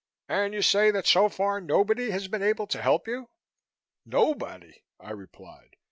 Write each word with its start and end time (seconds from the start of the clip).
"And 0.27 0.51
you 0.55 0.63
say 0.63 0.89
that 0.89 1.05
so 1.05 1.29
far 1.29 1.61
nobody 1.61 2.09
has 2.09 2.27
been 2.27 2.41
able 2.41 2.65
to 2.65 2.81
help 2.81 3.07
you?" 3.07 3.29
"Nobody," 4.03 4.81
I 4.99 5.11
replied. 5.11 5.75